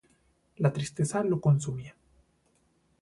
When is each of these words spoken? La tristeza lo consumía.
La 0.57 0.71
tristeza 0.73 1.23
lo 1.23 1.39
consumía. 1.39 1.93